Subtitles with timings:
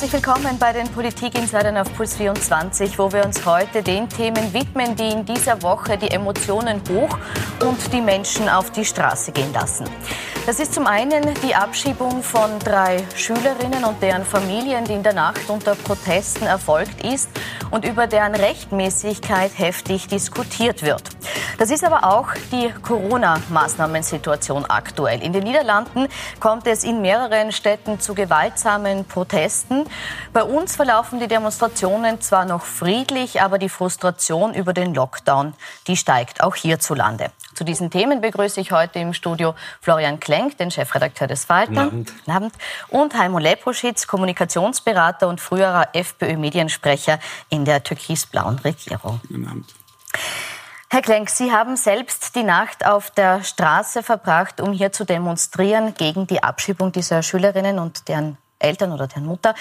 [0.00, 4.94] Herzlich willkommen bei den Politik-Insidern auf Puls 24, wo wir uns heute den Themen widmen,
[4.94, 7.18] die in dieser Woche die Emotionen hoch
[7.66, 9.86] und die Menschen auf die Straße gehen lassen.
[10.46, 15.14] Das ist zum einen die Abschiebung von drei Schülerinnen und deren Familien, die in der
[15.14, 17.28] Nacht unter Protesten erfolgt ist
[17.72, 21.02] und über deren Rechtmäßigkeit heftig diskutiert wird.
[21.58, 25.20] Das ist aber auch die Corona-Maßnahmensituation aktuell.
[25.20, 26.06] In den Niederlanden
[26.38, 29.84] kommt es in mehreren Städten zu gewaltsamen Protesten.
[30.32, 35.54] Bei uns verlaufen die Demonstrationen zwar noch friedlich, aber die Frustration über den Lockdown,
[35.86, 37.30] die steigt auch hierzulande.
[37.54, 41.82] Zu diesen Themen begrüße ich heute im Studio Florian Klenk, den Chefredakteur des Falter.
[41.82, 42.12] Abend.
[42.26, 42.54] Abend.
[42.88, 49.20] Und Heimo Leposchitz, Kommunikationsberater und früherer FPÖ-Mediensprecher in der türkis-blauen Regierung.
[49.26, 49.74] Guten Abend.
[50.90, 55.92] Herr Klenk, Sie haben selbst die Nacht auf der Straße verbracht, um hier zu demonstrieren
[55.94, 59.54] gegen die Abschiebung dieser Schülerinnen und deren Eltern oder deren Mutter.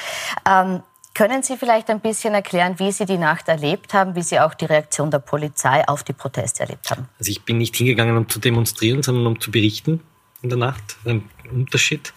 [0.48, 0.81] Ähm,
[1.14, 4.53] können Sie vielleicht ein bisschen erklären, wie Sie die Nacht erlebt haben, wie Sie auch
[4.53, 7.09] die Reaktion der Polizei auf die Proteste erlebt haben?
[7.18, 10.02] Also ich bin nicht hingegangen, um zu demonstrieren, sondern um zu berichten
[10.44, 10.98] in der Nacht.
[11.06, 12.14] Ein Unterschied,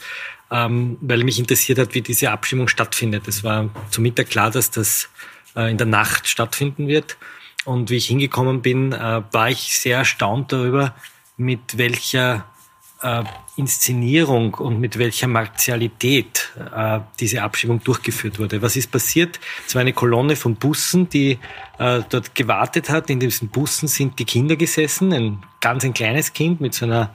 [0.50, 3.26] ähm, weil mich interessiert hat, wie diese Abstimmung stattfindet.
[3.26, 5.08] Es war zu Mittag klar, dass das
[5.56, 7.16] äh, in der Nacht stattfinden wird.
[7.64, 10.94] Und wie ich hingekommen bin, äh, war ich sehr erstaunt darüber,
[11.38, 12.44] mit welcher
[13.02, 13.24] äh,
[13.56, 18.62] Inszenierung und mit welcher Martialität äh, diese Abschiebung durchgeführt wurde.
[18.62, 19.40] Was ist passiert?
[19.66, 21.38] Es war eine Kolonne von Bussen, die
[21.78, 23.10] äh, dort gewartet hat.
[23.10, 27.14] In diesen Bussen sind die Kinder gesessen, ein ganz ein kleines Kind mit so einer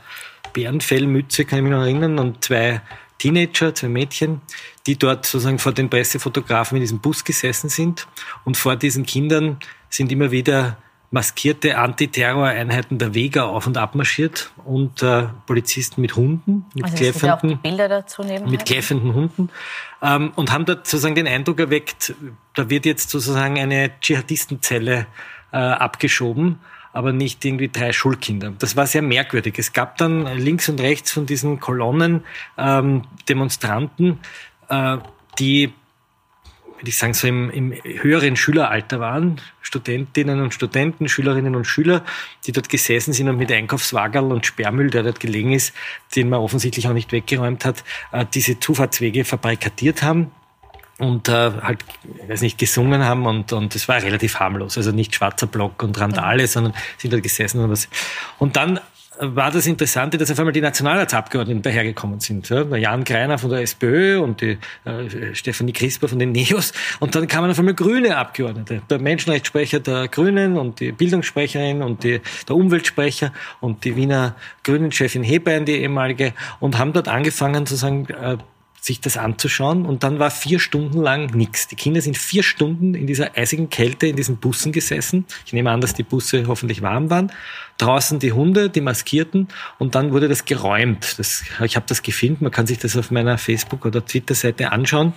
[0.54, 2.82] Bärenfellmütze, kann ich mich noch erinnern, und zwei
[3.18, 4.42] Teenager, zwei Mädchen,
[4.88, 8.08] die dort sozusagen vor den Pressefotografen in diesem Bus gesessen sind.
[8.44, 9.58] Und vor diesen Kindern
[9.90, 10.78] sind immer wieder
[11.12, 16.98] maskierte Antiterroreinheiten der Vega auf und ab marschiert und äh, Polizisten mit Hunden, mit also
[16.98, 19.50] kläffenden, Bilder dazu nehmen mit kläffenden Hunden
[20.02, 22.14] ähm, und haben dort sozusagen den Eindruck erweckt,
[22.54, 25.08] da wird jetzt sozusagen eine Dschihadistenzelle
[25.52, 26.60] äh, abgeschoben,
[26.92, 28.54] aber nicht irgendwie drei Schulkinder.
[28.58, 29.56] Das war sehr merkwürdig.
[29.58, 32.24] Es gab dann links und rechts von diesen Kolonnen
[32.58, 34.20] ähm, Demonstranten,
[34.70, 34.98] äh,
[35.40, 35.74] die
[36.78, 42.04] würde ich sagen, so im, im höheren Schüleralter waren, Studentinnen und Studenten, Schülerinnen und Schüler,
[42.46, 45.74] die dort gesessen sind und mit Einkaufswagerl und Sperrmüll, der dort gelegen ist,
[46.16, 50.32] den man offensichtlich auch nicht weggeräumt hat, äh, diese Zufahrtswege fabrikatiert haben
[50.98, 51.84] und äh, halt,
[52.24, 55.84] ich weiß nicht, gesungen haben und und es war relativ harmlos, also nicht schwarzer Block
[55.84, 57.90] und Randale, sondern sind dort gesessen und was.
[58.38, 58.80] Und dann
[59.20, 62.50] war das Interessante, dass auf einmal die Nationalratsabgeordneten dahergekommen sind.
[62.50, 62.64] Ja?
[62.76, 66.74] Jan Greiner von der SPÖ und die äh, Stefanie Crisper von den NEOS.
[67.00, 68.82] Und dann kamen auf einmal grüne Abgeordnete.
[68.90, 73.32] Der Menschenrechtssprecher der Grünen und die Bildungssprecherin und die, der Umweltsprecher
[73.62, 78.38] und die Wiener Grünen-Chefin Hebein, die ehemalige, und haben dort angefangen zu sagen, äh,
[78.86, 79.86] sich das anzuschauen.
[79.86, 81.68] Und dann war vier Stunden lang nichts.
[81.68, 85.26] Die Kinder sind vier Stunden in dieser eisigen Kälte in diesen Bussen gesessen.
[85.46, 87.32] Ich nehme an, dass die Busse hoffentlich warm waren.
[87.80, 89.48] Draußen die Hunde, die Maskierten.
[89.80, 91.18] Und dann wurde das geräumt.
[91.18, 92.42] Das, ich habe das gefilmt.
[92.42, 95.14] Man kann sich das auf meiner Facebook- oder Twitter-Seite anschauen.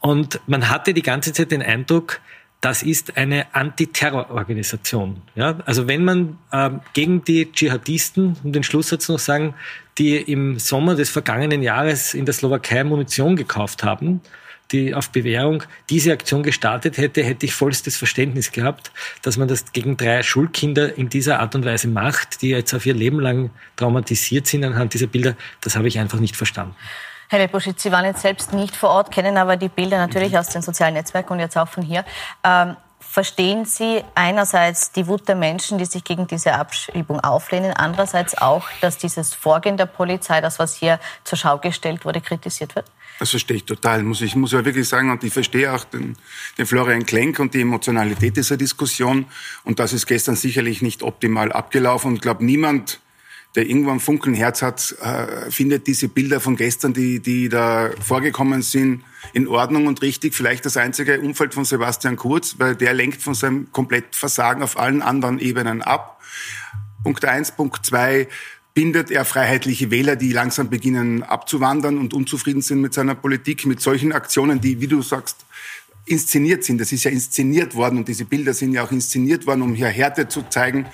[0.00, 2.20] Und man hatte die ganze Zeit den Eindruck,
[2.66, 5.22] das ist eine Antiterrororganisation.
[5.36, 5.60] Ja?
[5.66, 9.54] Also wenn man äh, gegen die Dschihadisten, um den Schlusssatz noch sagen,
[9.98, 14.20] die im Sommer des vergangenen Jahres in der Slowakei Munition gekauft haben,
[14.72, 18.90] die auf Bewährung diese Aktion gestartet hätte, hätte ich vollstes Verständnis gehabt,
[19.22, 22.84] dass man das gegen drei Schulkinder in dieser Art und Weise macht, die jetzt auf
[22.84, 25.36] ihr Leben lang traumatisiert sind anhand dieser Bilder.
[25.60, 26.74] Das habe ich einfach nicht verstanden.
[27.28, 30.38] Herr Leposchitz, Sie waren jetzt selbst nicht vor Ort, kennen aber die Bilder natürlich mhm.
[30.38, 32.04] aus den sozialen Netzwerken und jetzt auch von hier.
[32.44, 38.36] Ähm, verstehen Sie einerseits die Wut der Menschen, die sich gegen diese Abschiebung auflehnen, andererseits
[38.36, 42.86] auch, dass dieses Vorgehen der Polizei, das was hier zur Schau gestellt wurde, kritisiert wird?
[43.18, 44.02] Das verstehe ich total.
[44.02, 46.16] Muss ich muss ja wirklich sagen, und ich verstehe auch den,
[46.58, 49.26] den Florian Klenk und die Emotionalität dieser Diskussion.
[49.64, 52.08] Und das ist gestern sicherlich nicht optimal abgelaufen.
[52.08, 53.00] Und ich glaube, niemand
[53.56, 58.62] der irgendwo ein Funkelnherz hat, äh, findet diese Bilder von gestern, die, die da vorgekommen
[58.62, 60.34] sind, in Ordnung und richtig.
[60.34, 64.78] Vielleicht das einzige Umfeld von Sebastian Kurz, weil der lenkt von seinem komplett Versagen auf
[64.78, 66.20] allen anderen Ebenen ab.
[67.02, 68.28] Punkt eins, Punkt zwei
[68.74, 73.80] bindet er freiheitliche Wähler, die langsam beginnen abzuwandern und unzufrieden sind mit seiner Politik, mit
[73.80, 75.45] solchen Aktionen, die, wie du sagst,
[76.06, 76.80] inszeniert sind.
[76.80, 79.88] Das ist ja inszeniert worden und diese Bilder sind ja auch inszeniert worden, um hier
[79.88, 80.86] Härte zu zeigen.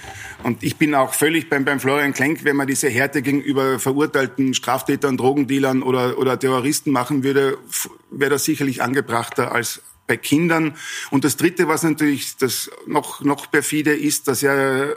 [0.42, 4.54] Und ich bin auch völlig beim, beim Florian Klenk, wenn man diese Härte gegenüber verurteilten
[4.54, 7.58] Straftätern, Drogendealern oder, oder Terroristen machen würde,
[8.10, 10.76] wäre das sicherlich angebrachter als bei Kindern.
[11.10, 14.88] Und das Dritte, was natürlich das noch, noch perfide ist, dass ja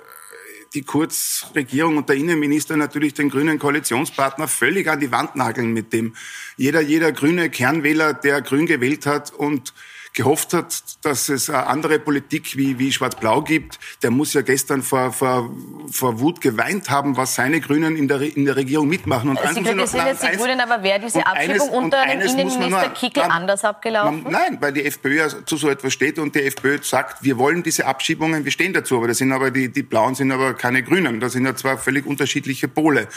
[0.73, 5.93] die Kurzregierung und der Innenminister natürlich den grünen Koalitionspartner völlig an die Wand nageln mit
[5.93, 6.15] dem.
[6.57, 9.73] Jeder, jeder grüne Kernwähler, der grün gewählt hat und
[10.15, 14.81] gehofft hat, dass es eine andere Politik wie, wie Schwarz-Blau gibt, der muss ja gestern
[14.81, 15.53] vor, vor,
[15.91, 19.29] vor Wut geweint haben, was seine Grünen in der, in der Regierung mitmachen.
[19.29, 23.63] Und Sie kritisieren jetzt die Grünen, aber wäre diese Abschiebung unter dem Innenminister Kickel anders
[23.63, 24.23] abgelaufen?
[24.23, 27.37] Man, nein, weil die FPÖ ja zu so etwas steht und die FPÖ sagt, wir
[27.37, 30.53] wollen diese Abschiebungen, wir stehen dazu, aber das sind aber die, die Blauen sind aber
[30.53, 31.19] keine Grünen.
[31.19, 33.07] Das sind ja zwei völlig unterschiedliche Pole.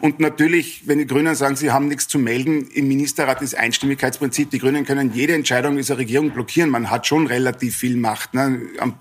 [0.00, 4.50] Und natürlich, wenn die Grünen sagen, sie haben nichts zu melden, im Ministerrat ist Einstimmigkeitsprinzip.
[4.50, 6.70] Die Grünen können jede Entscheidung dieser Regierung blockieren.
[6.70, 8.32] Man hat schon relativ viel Macht.
[8.32, 8.62] Ne?
[8.78, 8.94] Am,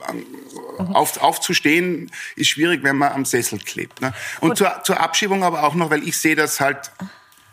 [0.78, 4.01] auf, aufzustehen ist schwierig, wenn man am Sessel klebt.
[4.01, 4.13] Ne?
[4.42, 6.92] Und zur, zur Abschiebung aber auch noch, weil ich sehe das halt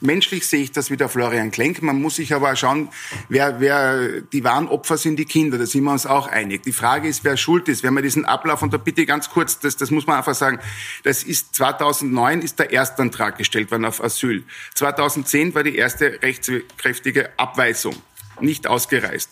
[0.06, 1.82] Menschlich sehe ich das wie der Florian Klenk.
[1.82, 2.88] Man muss sich aber schauen,
[3.28, 5.58] wer, wer die wahren Opfer sind, die Kinder.
[5.58, 6.62] Da sind wir uns auch einig.
[6.62, 7.82] Die Frage ist, wer schuld ist.
[7.82, 10.60] Wenn man diesen Ablauf, und da bitte ganz kurz, das, das muss man einfach sagen,
[11.02, 14.44] das ist 2009 ist der Erstantrag gestellt worden auf Asyl.
[14.74, 17.96] 2010 war die erste rechtskräftige Abweisung
[18.40, 19.30] nicht ausgereist.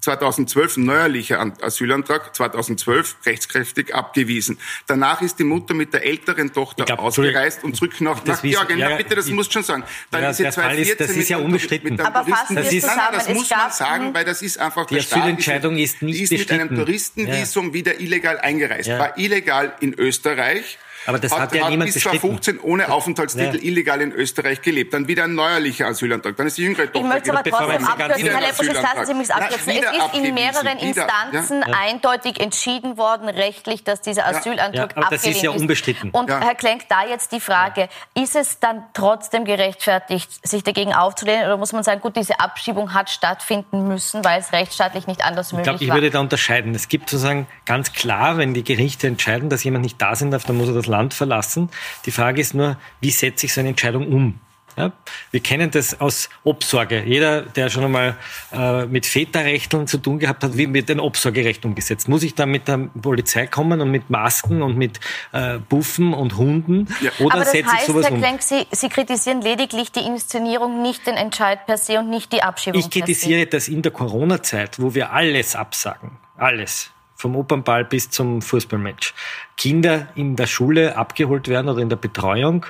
[0.00, 4.58] 2012 ein neuerlicher Asylantrag, 2012 rechtskräftig abgewiesen.
[4.86, 8.78] Danach ist die Mutter mit der älteren Tochter glaub, ausgereist und zurück nach, nach Georgien.
[8.78, 9.84] Ja, bitte, das musst du schon sagen.
[10.10, 12.00] Dann ja, diese 2014 ist, das ist ja unbestritten.
[12.00, 15.76] Aber fassen das ist, zusammen, das muss man sagen, weil das ist einfach die Asylentscheidung
[15.76, 17.74] ist nicht die ist mit einem Touristenvisum ja.
[17.74, 18.88] wieder illegal eingereist.
[18.88, 23.56] War illegal in Österreich aber das hat, hat ja hat niemand bis 2015 ohne Aufenthaltstitel
[23.56, 23.62] ja.
[23.62, 24.94] illegal in Österreich gelebt.
[24.94, 26.36] Dann wieder ein neuerlicher Asylantrag.
[26.36, 26.98] Dann ist die jüngere Tochter.
[26.98, 29.72] Ich möchte aber trotzdem abkürzen, Herr Lepus, lassen Sie mich abkürzen.
[29.72, 31.74] es ist in mehreren Instanzen ja.
[31.78, 35.26] eindeutig entschieden worden, rechtlich, dass dieser Asylantrag ja, abgelehnt ist.
[35.26, 36.10] Das ist ja unbestritten.
[36.10, 41.46] Und Herr Klenk, da jetzt die Frage, ist es dann trotzdem gerechtfertigt, sich dagegen aufzulehnen?
[41.46, 45.52] Oder muss man sagen, gut, diese Abschiebung hat stattfinden müssen, weil es rechtsstaatlich nicht anders
[45.52, 45.96] möglich ich glaub, ich war?
[45.96, 46.74] Ich würde da unterscheiden.
[46.74, 50.44] Es gibt sozusagen ganz klar, wenn die Gerichte entscheiden, dass jemand nicht da sein darf,
[50.44, 51.70] dann muss er das Land verlassen.
[52.06, 54.38] Die Frage ist nur, wie setze ich so eine Entscheidung um?
[54.76, 54.92] Ja,
[55.30, 57.02] wir kennen das aus Obsorge.
[57.04, 58.16] Jeder, der schon einmal
[58.52, 62.08] äh, mit Väterrechteln zu tun gehabt hat, wie wird ein Obsorgerecht umgesetzt?
[62.08, 64.98] Muss ich da mit der Polizei kommen und mit Masken und mit
[65.32, 66.88] äh, Buffen und Hunden?
[67.02, 67.10] Ja.
[67.20, 70.80] Oder Aber das setze heißt, ich sowas Herr Klenk, Sie, Sie kritisieren lediglich die Inszenierung,
[70.80, 74.80] nicht den Entscheid per se und nicht die Abschiebung Ich kritisiere das in der Corona-Zeit,
[74.80, 76.12] wo wir alles absagen.
[76.38, 76.91] Alles
[77.22, 79.14] vom Opernball bis zum Fußballmatch.
[79.56, 82.66] Kinder in der Schule abgeholt werden oder in der Betreuung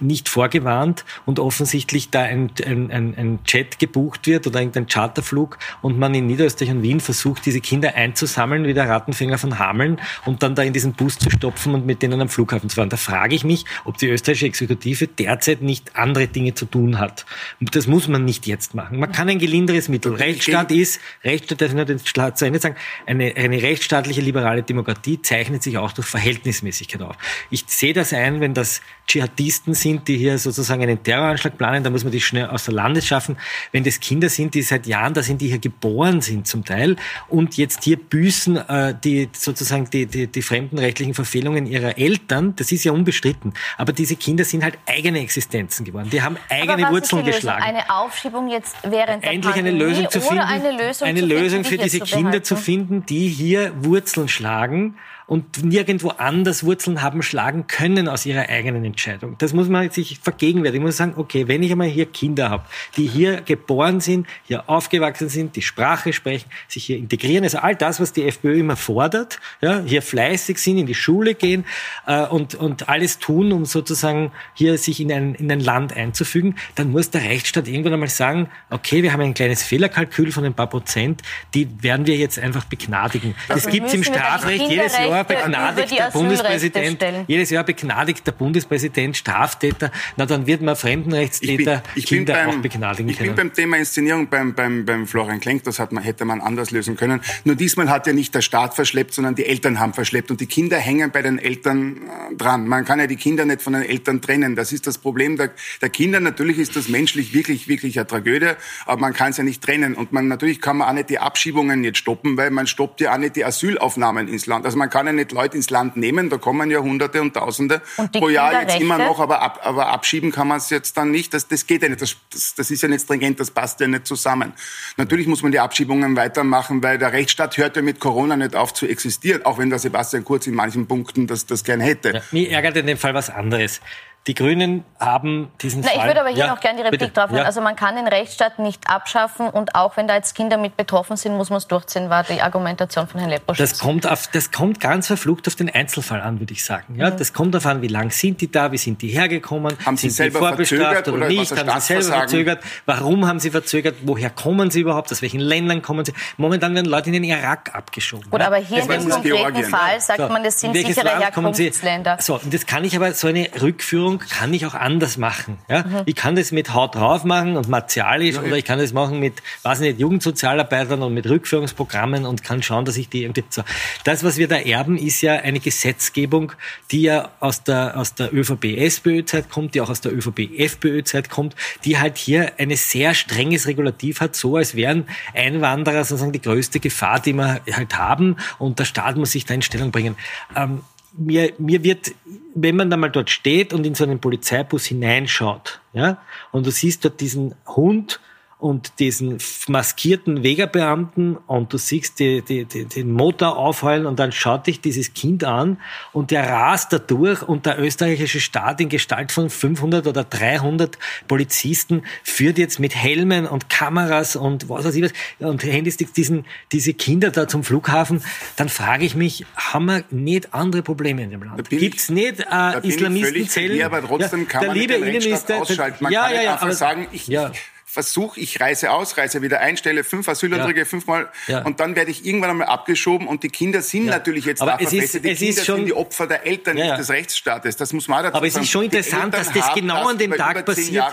[0.00, 5.58] nicht vorgewarnt und offensichtlich da ein, ein, ein, ein Jet gebucht wird oder irgendein Charterflug
[5.82, 10.00] und man in Niederösterreich und Wien versucht, diese Kinder einzusammeln wie der Rattenfänger von Hameln
[10.24, 12.88] und dann da in diesen Bus zu stopfen und mit denen am Flughafen zu fahren.
[12.88, 17.26] Da frage ich mich, ob die österreichische Exekutive derzeit nicht andere Dinge zu tun hat.
[17.60, 18.98] Und das muss man nicht jetzt machen.
[18.98, 20.14] Man kann ein gelinderes Mittel.
[20.14, 24.62] Rechtsstaat ist, Rechtsstaat, darf ich nur den Staat zu Ende sagen, eine, eine rechtsstaatliche liberale
[24.62, 27.16] Demokratie zeichnet sich auch durch Verhältnismäßigkeit auf.
[27.50, 31.90] Ich sehe das ein, wenn das Dschihadisten sind, die hier sozusagen einen Terroranschlag planen, da
[31.90, 33.36] muss man die schnell aus der Landes schaffen.
[33.70, 36.96] Wenn das Kinder sind, die seit Jahren da sind, die hier geboren sind zum Teil
[37.28, 42.72] und jetzt hier büßen äh, die sozusagen die, die, die fremdenrechtlichen Verfehlungen ihrer Eltern, das
[42.72, 43.52] ist ja unbestritten.
[43.76, 46.08] Aber diese Kinder sind halt eigene Existenzen geworden.
[46.10, 47.62] Die haben eigene Wurzeln geschlagen.
[47.62, 51.76] Eine Aufschiebung jetzt während der Endlich eine Lösung zu finden, eine Lösung, eine Lösung für
[51.76, 58.08] diese Kinder zu finden, die hier Wurzeln schlagen und nirgendwo anders Wurzeln haben schlagen können
[58.08, 59.36] aus ihrer eigenen Entscheidung.
[59.38, 60.84] Das muss man sich vergegenwärtigen.
[60.84, 62.64] Ich muss sagen, okay, wenn ich einmal hier Kinder habe,
[62.96, 67.74] die hier geboren sind, hier aufgewachsen sind, die Sprache sprechen, sich hier integrieren, also all
[67.74, 71.64] das, was die FPÖ immer fordert, ja, hier fleißig sind, in die Schule gehen
[72.06, 76.56] äh, und, und alles tun, um sozusagen hier sich in ein, in ein Land einzufügen,
[76.74, 80.54] dann muss der Rechtsstaat irgendwann einmal sagen, okay, wir haben ein kleines Fehlerkalkül von ein
[80.54, 81.22] paar Prozent,
[81.54, 83.34] die werden wir jetzt einfach begnadigen.
[83.48, 88.26] Das, das gibt es im Strafrecht jedes Jahr Jahr begnadigt der Bundespräsident, jedes Jahr begnadigt
[88.26, 93.08] der Bundespräsident Straftäter, na dann wird man Fremdenrechtstäter ich bin, ich Kinder beim, auch begnadigen
[93.08, 93.30] ich können.
[93.30, 96.40] Ich bin beim Thema Inszenierung beim, beim, beim Florian Klenk, das hat man, hätte man
[96.40, 97.20] anders lösen können.
[97.44, 100.46] Nur diesmal hat ja nicht der Staat verschleppt, sondern die Eltern haben verschleppt und die
[100.46, 102.66] Kinder hängen bei den Eltern äh, dran.
[102.66, 104.56] Man kann ja die Kinder nicht von den Eltern trennen.
[104.56, 106.20] Das ist das Problem der, der Kinder.
[106.20, 108.52] Natürlich ist das menschlich wirklich, wirklich eine Tragödie,
[108.86, 109.94] aber man kann es ja nicht trennen.
[109.94, 113.14] Und man, natürlich kann man auch nicht die Abschiebungen jetzt stoppen, weil man stoppt ja
[113.14, 114.64] auch nicht die Asylaufnahmen ins Land.
[114.64, 117.82] Also man kann ja nicht Leute ins Land nehmen, da kommen ja Hunderte und Tausende
[117.96, 121.10] und pro Jahr jetzt immer noch, aber, ab, aber abschieben kann man es jetzt dann
[121.10, 121.34] nicht.
[121.34, 123.86] Das, das geht ja nicht, das, das, das ist ja nicht stringent, das passt ja
[123.86, 124.52] nicht zusammen.
[124.96, 128.72] Natürlich muss man die Abschiebungen weitermachen, weil der Rechtsstaat hört ja mit Corona nicht auf
[128.74, 132.14] zu existieren, auch wenn der Sebastian Kurz in manchen Punkten das, das gern hätte.
[132.14, 133.80] Ja, mich ärgert in dem Fall was anderes
[134.26, 135.98] die Grünen haben diesen Na, Fall...
[135.98, 137.12] Ich würde aber hier ja, noch gerne die Replik bitte.
[137.12, 137.40] drauf hören.
[137.40, 137.44] Ja.
[137.44, 141.16] Also man kann den Rechtsstaat nicht abschaffen und auch wenn da jetzt Kinder mit betroffen
[141.16, 143.58] sind, muss man es durchziehen, war die Argumentation von Herrn Lepposch.
[143.58, 146.96] Das kommt, auf, das kommt ganz verflucht auf den Einzelfall an, würde ich sagen.
[146.96, 147.18] Ja, Mhm.
[147.18, 150.08] Das kommt darauf an, wie lang sind die da, wie sind die hergekommen, Haben sie
[150.08, 153.50] sind selber die vorbestraft verzögert oder oder nicht, haben sie selber verzögert, warum haben sie
[153.50, 156.14] verzögert, woher kommen sie überhaupt, aus welchen Ländern kommen sie.
[156.38, 158.30] Momentan werden Leute in den Irak abgeschoben.
[158.30, 158.46] Gut, ja.
[158.46, 159.64] aber hier in Das dem ist konkreten Georgien.
[159.64, 161.22] Fall sagt So, man, das sind in sichere Sie?
[161.22, 162.16] Herkunftsländer.
[162.20, 165.58] So, und das kann ich aber, so eine Rückführung kann ich auch anders machen.
[165.68, 165.82] Ja?
[165.82, 166.02] Mhm.
[166.06, 169.42] Ich kann das mit Haut drauf machen und martialisch oder ich kann das machen mit,
[169.62, 173.62] weiß nicht, Jugendsozialarbeitern und mit Rückführungsprogrammen und kann schauen, dass ich die irgendwie, so.
[174.04, 176.52] Das, was wir da erben, ist ja eine Gesetzgebung,
[176.90, 181.54] die ja aus der, aus der ÖVP-SPÖ-Zeit kommt, die auch aus der ÖVP-FPÖ-Zeit kommt,
[181.84, 186.80] die halt hier ein sehr strenges Regulativ hat, so als wären Einwanderer sozusagen die größte
[186.80, 190.16] Gefahr, die wir halt haben und der Staat muss sich da in Stellung bringen.
[190.56, 190.80] Ähm,
[191.16, 192.12] mir, mir wird,
[192.54, 196.18] wenn man da mal dort steht und in so einen Polizeibus hineinschaut, ja,
[196.52, 198.20] und du siehst dort diesen Hund
[198.64, 199.36] und diesen
[199.68, 204.80] maskierten Wegerbeamten und du siehst die, die, die, den Motor aufheulen und dann schaut dich
[204.80, 205.76] dieses Kind an
[206.14, 210.98] und der rast da durch und der österreichische Staat in Gestalt von 500 oder 300
[211.28, 216.46] Polizisten führt jetzt mit Helmen und Kameras und was weiß ich was und Handysticks diesen,
[216.72, 218.22] diese Kinder da zum Flughafen,
[218.56, 221.68] dann frage ich mich, haben wir nicht andere Probleme in dem Land?
[221.68, 223.76] Gibt's ich- nicht äh, Islamistenzellen?
[223.76, 226.02] dir, aber trotzdem kann der man nicht liebe den Innenminister, ausschalten.
[226.02, 227.52] Man ja, kann ja, ja, einfach aber- sagen, ich, ja.
[227.94, 230.84] Ich versuche, ich reise aus, reise wieder ein, stelle fünf Asylanträge Ja.
[230.84, 231.62] fünfmal Ja.
[231.62, 234.10] und dann werde ich irgendwann einmal abgeschoben und die Kinder sind Ja.
[234.14, 235.14] natürlich jetzt Aber da es ist-.
[235.24, 237.76] Die es Kinder ist schon- sind die Opfer der Eltern, nicht des Rechtsstaates.
[237.76, 238.64] Das muss man dazu Aber es sagen.
[238.64, 241.04] ist schon interessant, dass das genau an dem Tag passiert.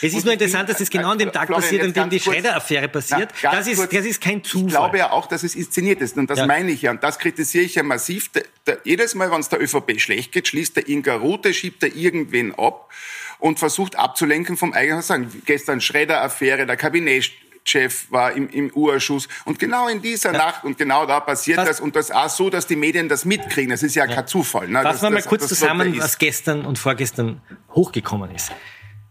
[0.00, 2.08] Es ist Und nur interessant, dass das genau an dem Tag Florian, passiert, an dem
[2.10, 2.20] die.
[2.20, 3.28] Schredder-Affäre passiert.
[3.42, 3.90] Na, Das ist, kurz.
[3.90, 4.68] das ist kein Zufall.
[4.68, 6.16] Ich glaube ja auch, dass es inszeniert ist.
[6.16, 6.90] Und das meine ich ja.
[6.90, 8.30] Und das kritisiere ich ja massiv.
[8.32, 11.82] Der, der, jedes Mal, wenn es der ÖVP schlecht geht, schließt er irgendeine Route, schiebt
[11.82, 12.90] er irgendwen ab
[13.44, 15.30] und versucht abzulenken vom eigenen Sagen.
[15.44, 19.28] Gestern Schredder-Affäre, der Kabinettschef war im, im U-Ausschuss.
[19.44, 21.80] Und genau in dieser Nacht und genau da passiert Was- das.
[21.80, 23.68] Und das auch so, dass die Medien das mitkriegen.
[23.68, 24.68] Das ist ja, kein Zufall.
[24.68, 24.80] Ne?
[24.80, 27.42] Fassen wir mal das- kurz das zusammen, was gestern und vorgestern
[27.74, 28.50] hochgekommen ist.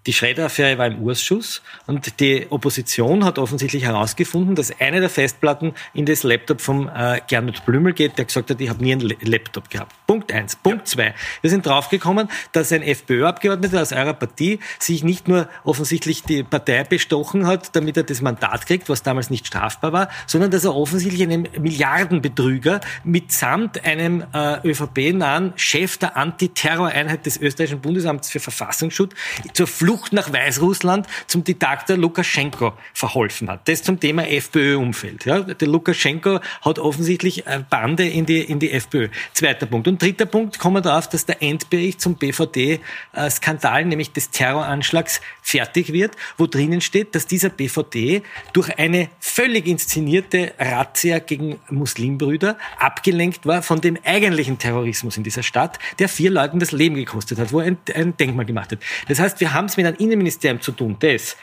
[0.05, 5.73] Die Schredder-Affäre war im Urschuss und die Opposition hat offensichtlich herausgefunden, dass eine der Festplatten
[5.93, 9.13] in das Laptop vom äh, Gernot Blümel geht, der gesagt hat, ich habe nie einen
[9.21, 9.95] Laptop gehabt.
[10.05, 10.57] Punkt eins.
[10.57, 11.15] Punkt zwei.
[11.41, 16.83] Wir sind draufgekommen, dass ein FPÖ-Abgeordneter aus eurer Partie sich nicht nur offensichtlich die Partei
[16.83, 20.75] bestochen hat, damit er das Mandat kriegt, was damals nicht strafbar war, sondern dass er
[20.75, 29.13] offensichtlich einen Milliardenbetrüger mitsamt einem äh, ÖVP-nahen Chef der Antiterroreinheit des österreichischen Bundesamts für Verfassungsschutz
[29.53, 33.67] zur Flucht nach Weißrussland zum Diktator Lukaschenko verholfen hat.
[33.67, 35.25] Das zum Thema FPÖ-Umfeld.
[35.25, 39.09] Ja, der Lukaschenko hat offensichtlich eine Bande in die, in die FPÖ.
[39.33, 39.87] Zweiter Punkt.
[39.87, 45.93] Und dritter Punkt, kommen wir darauf, dass der Endbericht zum BVD-Skandal, nämlich des Terroranschlags, fertig
[45.93, 48.23] wird, wo drinnen steht, dass dieser BVD
[48.53, 55.43] durch eine völlig inszenierte Razzia gegen Muslimbrüder abgelenkt war von dem eigentlichen Terrorismus in dieser
[55.43, 58.79] Stadt, der vier Leuten das Leben gekostet hat, wo er ein, ein Denkmal gemacht hat.
[59.07, 61.37] Das heißt, wir haben es mit einem Innenministerium zu tun, das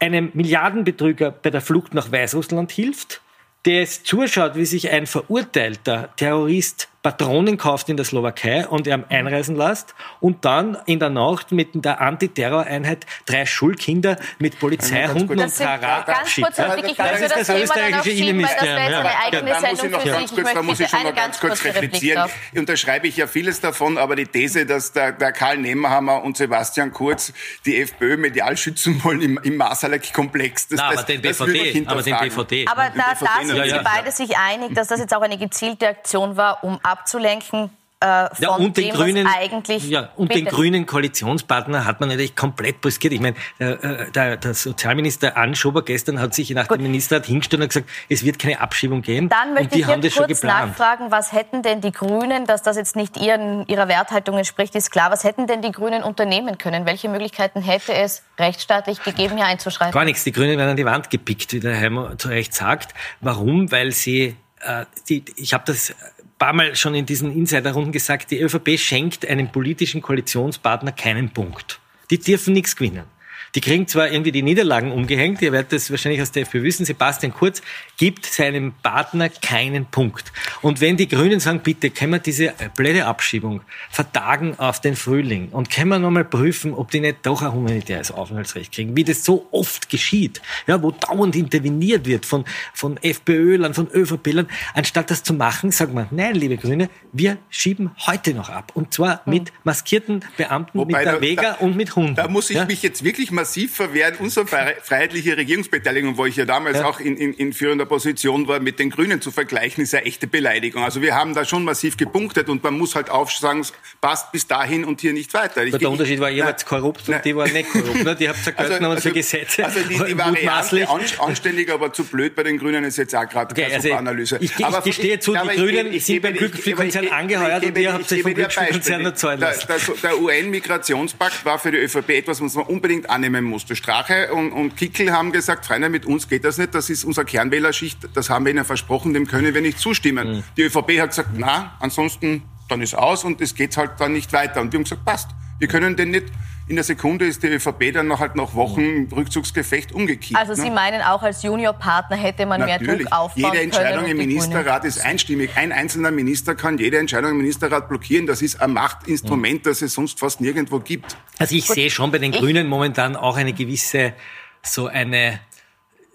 [0.00, 3.22] einem Milliardenbetrüger bei der Flucht nach Weißrussland hilft,
[3.64, 9.04] der es zuschaut, wie sich ein verurteilter Terrorist Patronen kauft in der Slowakei und er
[9.10, 15.60] einreisen lässt und dann in der Nacht mit der Antiterroreinheit drei Schulkinder mit Polizeihunden Das
[15.60, 16.48] und ganz abschickt.
[16.48, 19.16] ich Das würde ist das das österreichische das Innenministerium, ja.
[19.22, 22.30] eigene Da muss ich noch ganz kurz, da muss ich schon noch ganz kurz reflektieren.
[22.56, 26.90] unterschreibe ich ja vieles davon, aber die These, dass der, der Karl Nehmhammer und Sebastian
[26.90, 27.34] Kurz
[27.66, 32.02] die FPÖ medial schützen wollen im, im Masalek-Komplex, das, aber das, den das BVD, aber
[32.02, 32.16] den.
[32.16, 32.66] BVD.
[32.66, 33.50] Aber da, da sind.
[33.50, 33.82] Sie Ja, ja.
[33.82, 37.70] beide sich einig, dass das jetzt auch eine gezielte Aktion war, um abzulenken
[38.00, 39.88] äh, von Ja, und den dem, grünen, was eigentlich...
[39.88, 40.56] ja, und den Bitte.
[40.56, 43.12] grünen Koalitionspartner hat man natürlich komplett brüskiert.
[43.14, 46.78] Ich meine, der, der, der Sozialminister Anschober gestern hat sich nach Gut.
[46.78, 49.28] dem Ministerrat hingestellt und gesagt, es wird keine Abschiebung geben.
[49.28, 50.70] Dann und möchte die ich haben hier das schon kurz geplant.
[50.70, 54.90] nachfragen, was hätten denn die Grünen, dass das jetzt nicht ihren, ihrer Werthaltung entspricht, ist
[54.90, 56.86] klar, was hätten denn die Grünen unternehmen können?
[56.86, 59.92] Welche Möglichkeiten hätte es rechtsstaatlich gegeben, hier einzuschreiten?
[59.92, 60.24] Gar nichts.
[60.24, 62.92] Die Grünen werden an die Wand gepickt, wie der Heimer zu Recht sagt.
[63.20, 63.72] Warum?
[63.72, 65.94] Weil sie, äh, die, ich habe das
[66.38, 71.80] paar Mal schon in diesen Insiderrunden gesagt, die ÖVP schenkt einem politischen Koalitionspartner keinen Punkt.
[72.10, 73.04] Die dürfen nichts gewinnen.
[73.54, 76.84] Die kriegen zwar irgendwie die Niederlagen umgehängt, ihr werdet das wahrscheinlich aus der FPÖ wissen,
[76.84, 77.62] Sebastian Kurz
[77.96, 80.32] gibt seinem Partner keinen Punkt.
[80.60, 85.50] Und wenn die Grünen sagen, bitte, können wir diese blöde Abschiebung vertagen auf den Frühling
[85.50, 89.24] und können wir nochmal prüfen, ob die nicht doch ein humanitäres Aufenthaltsrecht kriegen, wie das
[89.24, 95.22] so oft geschieht, ja, wo dauernd interveniert wird von, von FPÖ-Lern, von ÖVP-Lern, anstatt das
[95.22, 98.72] zu machen, sagt man, nein, liebe Grüne, wir schieben heute noch ab.
[98.74, 99.32] Und zwar hm.
[99.32, 102.16] mit maskierten Beamten, Wobei mit der Vega da, und mit Hunden.
[102.16, 102.64] Da muss ich ja?
[102.64, 104.16] mich jetzt wirklich massiv verwehren.
[104.18, 104.46] Unsere
[104.82, 106.86] freiheitliche Regierungsbeteiligung, wo ich ja damals ja.
[106.86, 110.26] auch in, in, in führender Position war, mit den Grünen zu vergleichen, ist ja echte
[110.26, 110.82] Beleidigung.
[110.82, 113.66] Also wir haben da schon massiv gepunktet und man muss halt aufsagen,
[114.00, 115.64] passt bis dahin und hier nicht weiter.
[115.64, 118.02] Ich, der Unterschied war, ihr wart korrupt und die waren nicht korrupt.
[118.02, 118.16] Ne?
[118.16, 119.64] Die habt gesagt, also, also, für Gesetze.
[119.64, 120.88] Also die, die Variante
[121.20, 124.38] anständig, aber zu blöd bei den Grünen ist jetzt auch gerade okay, keine also Analyse.
[124.40, 128.08] Ich, ich, ich gestehe zu, die Grünen ich, sind beim Glücksspielkonzern angeheuert und ihr habt
[128.08, 129.66] sich vom Glücksspielkonzern erzeugen lassen.
[129.68, 133.74] Der, der, der UN-Migrationspakt war für die ÖVP etwas, was man unbedingt annehmen musste.
[133.74, 137.26] Strache und, und Kickel haben gesagt, Freunde, mit uns geht das nicht, das ist unsere
[137.26, 140.36] Kernwählerschicht, das haben wir ihnen versprochen, dem können wir nicht zustimmen.
[140.36, 140.42] Mhm.
[140.56, 144.32] Die ÖVP hat gesagt, na, ansonsten dann ist aus und es geht halt dann nicht
[144.32, 144.60] weiter.
[144.60, 145.30] Und wir haben gesagt, passt.
[145.58, 146.26] Wir können den nicht
[146.66, 150.38] in der Sekunde ist die ÖVP dann noch halt nach Wochen Rückzugsgefecht umgekippt.
[150.38, 150.74] Also Sie ne?
[150.74, 152.86] meinen auch als Juniorpartner hätte man Natürlich.
[152.86, 155.50] mehr Druck aufbauen Jede Entscheidung im Ministerrat ist einstimmig.
[155.56, 158.26] Ein einzelner Minister kann jede Entscheidung im Ministerrat blockieren.
[158.26, 161.16] Das ist ein Machtinstrument, das es sonst fast nirgendwo gibt.
[161.38, 161.74] Also ich Gut.
[161.74, 164.14] sehe schon bei den Grünen momentan auch eine gewisse
[164.62, 165.40] so eine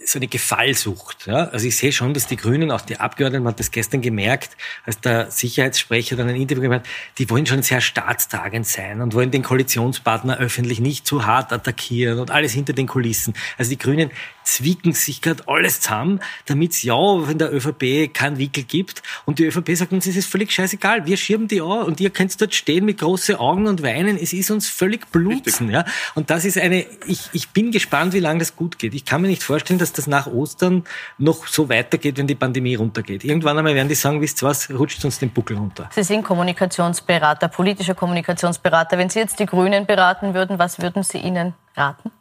[0.06, 1.28] so eine Gefallsucht.
[1.28, 1.46] Ja?
[1.50, 4.56] Also ich sehe schon, dass die Grünen, auch die Abgeordneten, man hat das gestern gemerkt,
[4.86, 9.14] als der Sicherheitssprecher dann ein Interview gemacht hat, die wollen schon sehr staatstragend sein und
[9.14, 13.34] wollen den Koalitionspartner öffentlich nicht zu hart attackieren und alles hinter den Kulissen.
[13.58, 14.12] Also die Grünen
[14.50, 16.98] zwicken sich gerade alles zusammen, damit es ja
[17.30, 19.04] in der ÖVP keinen Wickel gibt.
[19.26, 22.10] Und die ÖVP sagt uns, es ist völlig scheißegal, wir schirmen die an und ihr
[22.10, 25.70] könnt dort stehen mit großen Augen und weinen, es ist uns völlig blutzen.
[25.70, 25.86] Ja?
[26.16, 28.94] Und das ist eine, ich, ich bin gespannt, wie lange das gut geht.
[28.94, 30.84] Ich kann mir nicht vorstellen, dass das nach Ostern
[31.18, 33.24] noch so weitergeht, wenn die Pandemie runtergeht.
[33.24, 35.90] Irgendwann einmal werden die sagen, wisst ihr was, rutscht uns den Buckel runter.
[35.94, 38.98] Sie sind Kommunikationsberater, politischer Kommunikationsberater.
[38.98, 42.12] Wenn Sie jetzt die Grünen beraten würden, was würden Sie ihnen raten?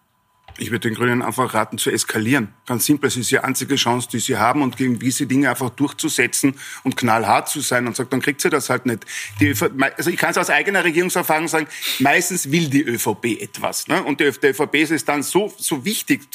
[0.61, 2.49] Ich würde den Grünen einfach raten, zu eskalieren.
[2.67, 5.71] Ganz simpel, es ist die einzige Chance, die sie haben und gegen diese Dinge einfach
[5.71, 9.07] durchzusetzen und knallhart zu sein und sagt, dann kriegt sie das halt nicht.
[9.41, 11.69] Die ÖV, also ich kann es aus eigener Regierungserfahrung sagen,
[12.01, 13.87] meistens will die ÖVP etwas.
[13.87, 14.03] Ne?
[14.03, 16.29] Und der ÖVP ist es dann so, so wichtig,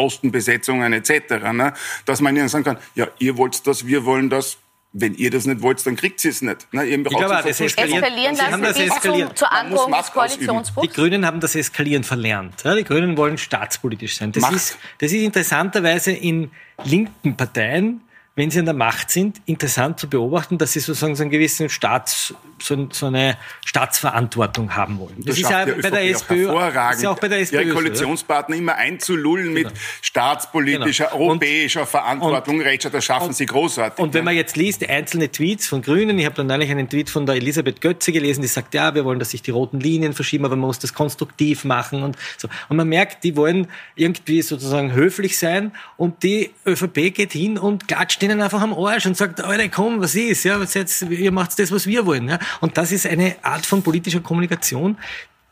[0.00, 1.74] Postenbesetzungen etc., ne?
[2.06, 4.56] dass man ihnen sagen kann, ja, ihr wollt das, wir wollen das,
[4.92, 6.66] wenn ihr das nicht wollt, dann kriegt ihr es nicht.
[6.72, 9.28] Na, ihr ich glaube, das eskalieren, eskalieren Sie haben das eskaliert.
[9.30, 10.88] Zu, zur Androhung des Koalitionsbruchs?
[10.88, 12.64] Die Grünen haben das Eskalieren verlernt.
[12.64, 14.32] Ja, die Grünen wollen staatspolitisch sein.
[14.32, 16.50] Das ist, das ist interessanterweise in
[16.82, 18.00] linken Parteien
[18.40, 21.68] wenn sie an der Macht sind, interessant zu beobachten, dass sie sozusagen so einen gewissen
[21.68, 25.16] Staats, so, so eine Staatsverantwortung haben wollen.
[25.18, 26.44] Das, das ist ja bei der SPÖ,
[26.92, 29.68] ist ja auch bei der SPÖ ihre Koalitionspartner immer einzulullen genau.
[29.68, 31.24] mit staatspolitischer, genau.
[31.24, 32.60] europäischer und, Verantwortung.
[32.60, 34.02] Und, das schaffen und, sie großartig.
[34.02, 37.10] Und wenn man jetzt liest, einzelne Tweets von Grünen, ich habe dann neulich einen Tweet
[37.10, 40.14] von der Elisabeth Götze gelesen, die sagt, ja, wir wollen, dass sich die roten Linien
[40.14, 42.48] verschieben, aber man muss das konstruktiv machen und so.
[42.70, 47.86] Und man merkt, die wollen irgendwie sozusagen höflich sein und die ÖVP geht hin und
[47.86, 50.44] klatscht denen einfach am Arsch und sagt, Alter, komm, was ist?
[50.44, 52.28] Ja, jetzt, ihr macht das, was wir wollen.
[52.28, 52.38] Ja?
[52.60, 54.96] Und das ist eine Art von politischer Kommunikation,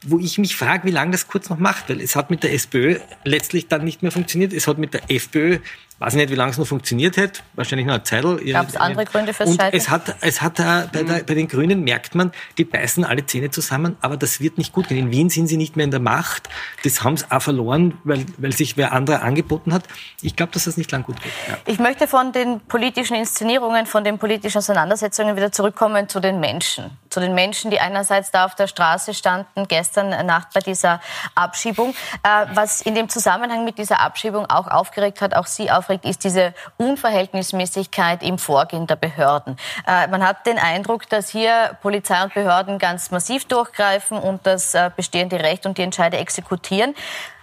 [0.06, 2.52] wo ich mich frage, wie lange das kurz noch macht, weil es hat mit der
[2.52, 4.52] SPÖ letztlich dann nicht mehr funktioniert.
[4.52, 5.58] Es hat mit der FPÖ
[5.98, 8.22] weiß nicht, wie lange es noch funktioniert hätte, wahrscheinlich noch eine Zeit.
[8.22, 9.70] Gab es andere Gründe fürs Scheitern?
[9.72, 13.50] Es hat, es hat bei, der, bei, den Grünen merkt man, die beißen alle Zähne
[13.50, 14.98] zusammen, aber das wird nicht gut gehen.
[14.98, 16.48] In Wien sind sie nicht mehr in der Macht.
[16.84, 19.84] Das haben sie auch verloren, weil, weil sich wer andere angeboten hat.
[20.22, 21.32] Ich glaube, dass das nicht lang gut geht.
[21.48, 21.56] Ja.
[21.66, 26.96] Ich möchte von den politischen Inszenierungen, von den politischen Auseinandersetzungen wieder zurückkommen zu den Menschen.
[27.10, 31.00] Zu den Menschen, die einerseits da auf der Straße standen, gestern Nacht bei dieser
[31.34, 31.94] Abschiebung.
[32.22, 36.04] Äh, was in dem Zusammenhang mit dieser Abschiebung auch aufgeregt hat, auch Sie auf aufregt,
[36.04, 39.56] ist diese Unverhältnismäßigkeit im Vorgehen der Behörden.
[39.86, 44.74] Äh, man hat den Eindruck, dass hier Polizei und Behörden ganz massiv durchgreifen und das
[44.74, 46.94] äh, bestehende Recht und die Entscheide exekutieren,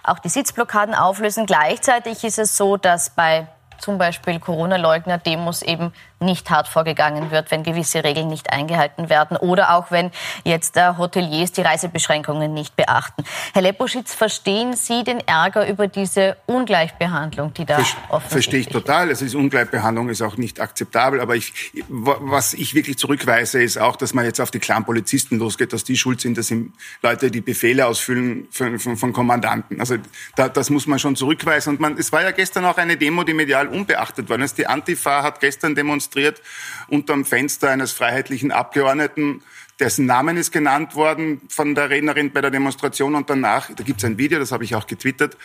[0.03, 1.45] auch die Sitzblockaden auflösen.
[1.45, 3.47] Gleichzeitig ist es so, dass bei
[3.79, 9.75] zum Beispiel Corona-Leugner-Demos eben nicht hart vorgegangen wird, wenn gewisse Regeln nicht eingehalten werden oder
[9.75, 10.11] auch wenn
[10.43, 13.23] jetzt äh, Hoteliers die Reisebeschränkungen nicht beachten.
[13.53, 17.77] Herr Leposchitz, verstehen Sie den Ärger über diese Ungleichbehandlung, die da
[18.09, 19.11] offensichtlich Verstehe ich total.
[19.11, 21.19] Es ist Ungleichbehandlung ist auch nicht akzeptabel.
[21.19, 21.53] Aber ich,
[21.87, 25.83] was ich wirklich zurückweise, ist auch, dass man jetzt auf die kleinen Polizisten losgeht, dass
[25.83, 26.37] die schuld sind.
[26.37, 29.79] Das sind Leute, die Befehle ausfüllen von, von, von Kommandanten.
[29.79, 29.97] Also
[30.35, 31.73] da, das muss man schon zurückweisen.
[31.73, 34.37] Und man, es war ja gestern auch eine Demo, die medial unbeachtet war.
[34.37, 36.41] Die Antifa hat gestern demonstriert demonstriert
[36.87, 39.41] unterm Fenster eines freiheitlichen Abgeordneten
[39.79, 43.99] dessen Namen ist genannt worden von der Rednerin bei der Demonstration und danach, da gibt
[43.99, 45.35] es ein Video, das habe ich auch getwittert,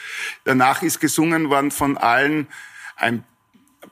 [0.44, 2.46] danach ist gesungen worden von allen
[2.94, 3.24] ein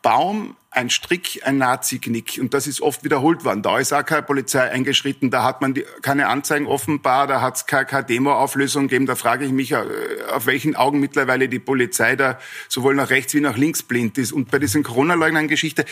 [0.03, 2.39] Baum, ein Strick, ein Nazi-Knick.
[2.41, 3.63] Und das ist oft wiederholt worden.
[3.63, 7.57] Da ist auch keine Polizei eingeschritten, da hat man die, keine Anzeigen offenbar, da hat
[7.57, 9.07] es keine, keine Demo-Auflösung gegeben.
[9.07, 9.85] Da frage ich mich, äh,
[10.31, 14.33] auf welchen Augen mittlerweile die Polizei da sowohl nach rechts wie nach links blind ist.
[14.33, 15.85] Und bei diesen Corona-Leugnern-Geschichte,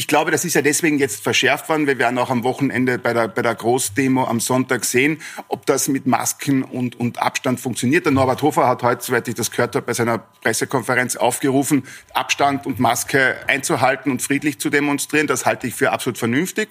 [0.00, 1.86] ich glaube, das ist ja deswegen jetzt verschärft worden.
[1.86, 5.88] Wir werden auch am Wochenende bei der, bei der Großdemo am Sonntag sehen, ob das
[5.88, 8.06] mit Masken und, und Abstand funktioniert.
[8.06, 11.82] Der Norbert Hofer hat heute, soweit ich das gehört habe, bei seiner Pressekonferenz aufgerufen,
[12.14, 15.26] Abstand und Maske einzuhalten und friedlich zu demonstrieren.
[15.26, 16.70] Das halte ich für absolut vernünftig.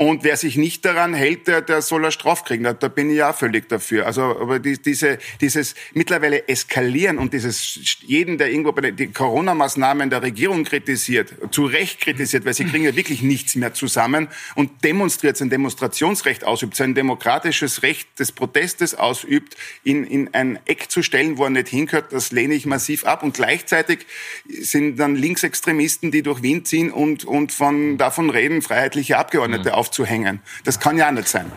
[0.00, 2.62] Und wer sich nicht daran hält, der, der soll er Straf kriegen.
[2.62, 4.06] Da, da bin ich ja völlig dafür.
[4.06, 10.08] Also, aber die, diese, dieses mittlerweile Eskalieren und dieses jeden, der irgendwo bei den Corona-Maßnahmen
[10.08, 14.84] der Regierung kritisiert, zu Recht kritisiert, weil sie kriegen ja wirklich nichts mehr zusammen und
[14.84, 21.02] demonstriert, sein Demonstrationsrecht ausübt, sein demokratisches Recht des Protestes ausübt, in, in ein Eck zu
[21.02, 23.24] stellen, wo er nicht hingehört, das lehne ich massiv ab.
[23.24, 24.06] Und gleichzeitig
[24.48, 29.87] sind dann Linksextremisten, die durch Wien ziehen und, und von, davon reden, freiheitliche Abgeordnete mhm
[29.88, 30.40] aufzuhängen.
[30.64, 31.50] Das kann ja auch nicht sein.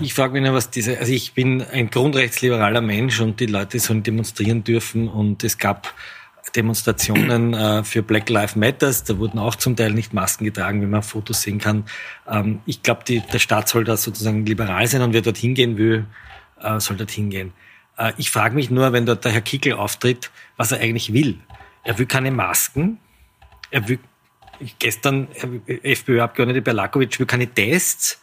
[0.00, 3.78] Ich frage mich nur, was diese, also ich bin ein grundrechtsliberaler Mensch und die Leute
[3.78, 5.94] sollen demonstrieren dürfen und es gab
[6.56, 10.86] Demonstrationen äh, für Black Lives Matters, da wurden auch zum Teil nicht Masken getragen, wie
[10.86, 11.84] man Fotos sehen kann.
[12.26, 16.06] Ähm, ich glaube, der Staat soll da sozusagen liberal sein und wer dort hingehen will,
[16.60, 17.52] äh, soll dort hingehen.
[17.98, 21.38] Äh, ich frage mich nur, wenn dort der Herr Kickel auftritt, was er eigentlich will.
[21.84, 22.98] Er will keine Masken,
[23.70, 23.98] er will
[24.78, 28.20] gestern FPÖ-Abgeordnete Berlakovic will keine Tests,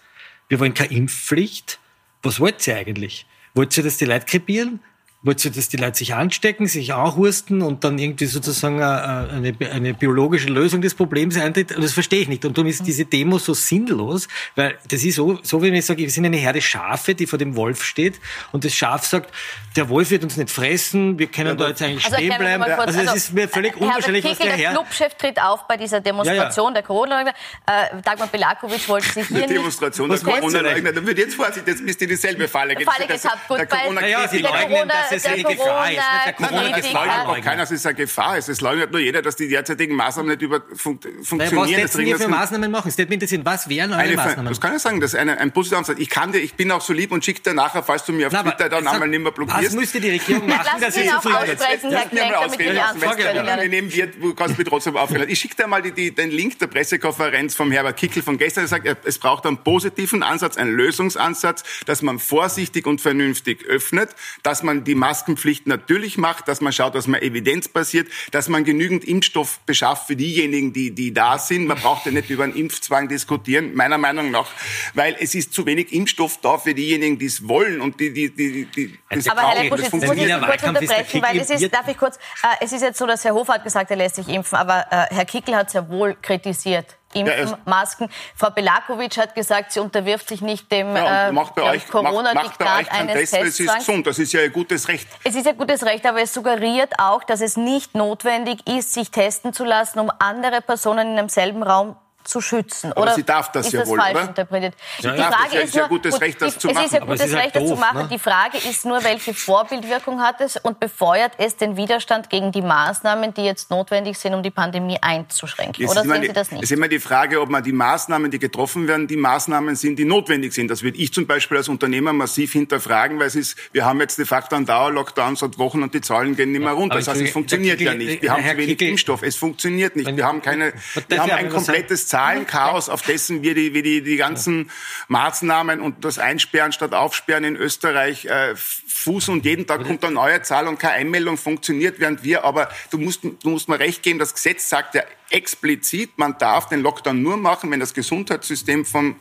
[0.47, 1.79] wir wollen keine Impfpflicht.
[2.21, 3.25] Was wollt ihr eigentlich?
[3.53, 4.79] Wollt ihr, dass die Leute krepieren?
[5.23, 9.55] Wollt ihr, dass die Leute sich anstecken, sich anhusten und dann irgendwie sozusagen äh, eine,
[9.71, 11.71] eine biologische Lösung des Problems eintritt?
[11.75, 12.45] Das verstehe ich nicht.
[12.45, 15.85] Und darum ist diese Demo so sinnlos, weil das ist so, so wie wenn ich
[15.85, 18.19] sage, wir sind eine Herde Schafe, die vor dem Wolf steht
[18.51, 19.33] und das Schaf sagt,
[19.75, 22.63] der Wolf wird uns nicht fressen, wir können ja, da jetzt eigentlich also stehen bleiben.
[22.63, 24.57] Kurz, also das also, ist mir völlig unwahrscheinlich, was der Herr...
[24.57, 26.73] Der Clubchef tritt auf bei dieser Demonstration ja, ja.
[26.73, 27.33] der Corona-Leugner.
[27.65, 31.83] Äh, Dagmar Belakovic wollte sich hier Die Demonstration der Corona-Leugner, dann wird jetzt Vorsicht, jetzt
[31.83, 32.75] bist du in dieselbe Falle.
[32.79, 36.01] Falle getappt, gut, der Corona dass es eine Gefahr ist.
[36.25, 38.49] Der Corona das leugnet auch keiner, dass es eine Gefahr ist.
[38.49, 41.83] Es leugnet nur jeder, dass die derzeitigen Maßnahmen nicht über fun funktionieren.
[41.83, 42.91] Was Sie für Maßnahmen machen?
[42.95, 44.47] Das interessiert, was wären eure Maßnahmen?
[44.47, 45.99] Das kann ich sagen, das ist eine, ein positiver Ansatz.
[45.99, 48.27] Ich kann dir, ich bin auch so lieb und schicke dir nachher, falls du mir
[48.27, 49.65] auf Twitter dann einmal nicht mehr blockierst.
[49.65, 51.63] Was müsste die Regierung machen, dass sie zufrieden ist?
[51.83, 53.45] Lass mich mal ausreden.
[53.45, 55.29] Wir nehmen wir, du kannst mich trotzdem aufreden.
[55.29, 58.65] Ich schicke dir mal den Link der Pressekonferenz vom Herbert Kickel von gestern.
[58.65, 64.09] Er sagt, es braucht einen positiven Ansatz, einen Lösungsansatz, dass man vorsichtig und vernünftig öffnet,
[64.43, 69.05] dass man die Maskenpflicht natürlich macht, dass man schaut, dass man evidenzbasiert, dass man genügend
[69.05, 71.67] Impfstoff beschafft für diejenigen, die, die da sind.
[71.67, 74.49] Man braucht ja nicht über einen Impfzwang diskutieren, meiner Meinung nach,
[74.93, 78.29] weil es ist zu wenig Impfstoff da für diejenigen, die es wollen und die, die,
[78.29, 81.87] die, die das Aber Herr Lepusch, jetzt muss ich kurz unterbrechen, weil es ist, darf
[81.87, 84.27] ich kurz, äh, es ist jetzt so, dass Herr Hofer hat gesagt, er lässt sich
[84.27, 88.09] impfen, aber äh, Herr Kickel hat sehr wohl kritisiert, Impfen, ja, Masken.
[88.35, 93.59] Frau Belakovic hat gesagt, sie unterwirft sich nicht dem ja, äh, Corona-Diktat eines Test, Das
[93.59, 95.07] ist gesund, das ist ja ein gutes Recht.
[95.23, 99.11] Es ist ein gutes Recht, aber es suggeriert auch, dass es nicht notwendig ist, sich
[99.11, 101.95] testen zu lassen, um andere Personen in einem selben Raum
[102.27, 102.91] zu schützen.
[102.91, 104.27] Aber oder sie darf das ist ja das wohl, falsch oder?
[104.27, 104.73] interpretiert?
[104.99, 106.77] Ja, die Frage ist, ja ein gutes Recht, das zu machen.
[106.79, 107.97] Es ist ja gutes Recht, das zu machen.
[108.03, 108.07] Ne?
[108.11, 112.61] Die Frage ist nur, welche Vorbildwirkung hat es und befeuert es den Widerstand gegen die
[112.61, 115.81] Maßnahmen, die jetzt notwendig sind, um die Pandemie einzuschränken?
[115.81, 116.63] Jetzt oder sehen die, Sie das nicht?
[116.63, 119.97] Es ist immer die Frage, ob man die Maßnahmen, die getroffen werden, die Maßnahmen sind,
[119.97, 120.69] die notwendig sind.
[120.69, 124.17] Das würde ich zum Beispiel als Unternehmer massiv hinterfragen, weil es ist, wir haben jetzt
[124.17, 126.95] de facto einen Dauerlockdown seit Wochen und die Zahlen gehen nicht mehr runter.
[126.95, 128.21] das heißt, es funktioniert ja nicht.
[128.21, 129.23] Wir haben zu wenig Impfstoff.
[129.23, 130.15] Es funktioniert nicht.
[130.15, 130.73] Wir haben keine,
[131.07, 134.71] wir haben ein komplettes Zahlenchaos auf dessen wir die, wie die, die ganzen
[135.07, 140.15] Maßnahmen und das Einsperren statt Aufsperren in Österreich äh, fußen und jeden Tag kommt eine
[140.15, 144.01] neue Zahl und keine Einmeldung funktioniert, während wir, aber du musst, du musst mir recht
[144.01, 148.83] geben, das Gesetz sagt ja explizit, man darf den Lockdown nur machen, wenn das Gesundheitssystem
[148.83, 149.17] vom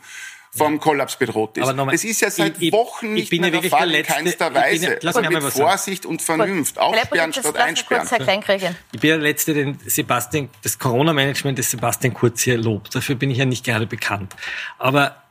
[0.56, 1.68] vom Kollaps bedroht ist.
[1.68, 4.98] Aber es ist ja seit ich, Wochen nicht ich mehr der Fall in keinster Weise.
[5.02, 6.78] Ja, und mit Vorsicht und Vernunft.
[6.78, 8.76] Aufsperren statt einsperren.
[8.92, 12.94] Ich bin der Letzte, den Sebastian, das Corona-Management des Sebastian Kurz hier lobt.
[12.94, 14.34] Dafür bin ich ja nicht gerade bekannt.
[14.78, 15.22] Aber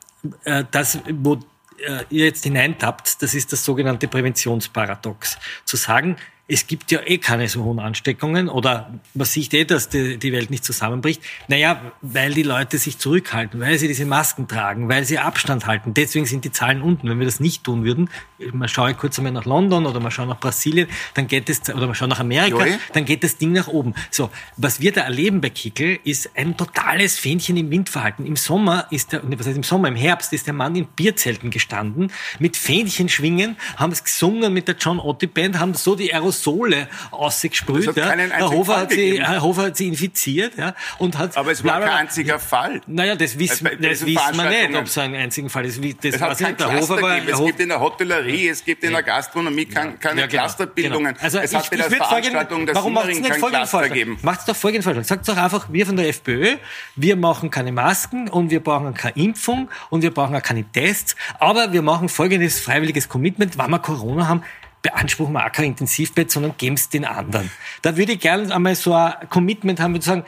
[0.44, 1.34] äh, das, wo
[1.78, 5.38] äh, ihr jetzt hineintappt, das ist das sogenannte Präventionsparadox.
[5.64, 6.16] Zu sagen,
[6.48, 10.32] es gibt ja eh keine so hohen Ansteckungen oder man sieht eh, dass die, die
[10.32, 11.20] Welt nicht zusammenbricht.
[11.48, 15.92] Naja, weil die Leute sich zurückhalten, weil sie diese Masken tragen, weil sie Abstand halten.
[15.92, 17.08] Deswegen sind die Zahlen unten.
[17.08, 18.10] Wenn wir das nicht tun würden,
[18.52, 21.86] man schaue kurz einmal nach London oder man schaue nach Brasilien, dann geht es, oder
[21.86, 22.78] man schaue nach Amerika, Joi.
[22.92, 23.94] dann geht das Ding nach oben.
[24.12, 28.24] So, was wir da erleben bei Kickel, ist ein totales Fähnchen im Windverhalten.
[28.24, 31.50] Im Sommer ist der, was heißt im Sommer, im Herbst ist der Mann in Bierzelten
[31.50, 36.14] gestanden, mit Fähnchen schwingen, haben es gesungen mit der John Otti Band, haben so die
[36.14, 37.96] Aerosole Aerosole ausgesprüht.
[37.96, 38.10] Ja.
[38.10, 40.56] Herr, Hofer hat sie, Herr Hofer hat sie infiziert.
[40.56, 42.80] Ja, und hat Aber es war kein einziger Fall.
[42.86, 45.80] Naja, das wissen, also das wissen wir nicht, ob es ein einziger Fall ist.
[46.02, 48.92] Das es hat kein der Hofer war, Es gibt in der Hotellerie, es gibt in
[48.92, 51.14] der Gastronomie keine, ja, genau, Clusterbildungen.
[51.14, 51.24] Genau.
[51.24, 54.06] Also es ich, hat bei der Veranstaltung macht es nicht folgenden Vorschlag?
[54.22, 55.04] Macht es doch folgenden Vorschlag.
[55.04, 56.56] Sagt doch einfach, wir von der FPÖ,
[56.96, 61.16] wir machen keine Masken und wir brauchen keine Impfung und wir brauchen auch keine Tests,
[61.38, 64.42] aber wir machen folgendes freiwilliges Commitment, wenn wir Corona haben,
[64.86, 67.50] beanspruchen wir auch kein Intensivbett, sondern geben es den anderen.
[67.82, 70.24] Da würde ich gerne einmal so ein Commitment haben und sagen,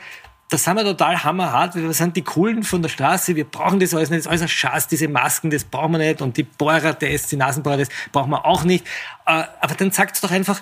[0.49, 3.93] da sind wir total hammerhart, wir sind die Coolen von der Straße, wir brauchen das
[3.93, 6.43] alles nicht, das ist alles ein Schatz, diese Masken, das brauchen wir nicht und die
[6.43, 8.85] Bohrertests, die Nasenbohrertests brauchen wir auch nicht.
[9.25, 10.61] Äh, aber dann sagt doch einfach,